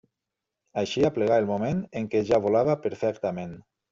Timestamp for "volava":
2.47-2.79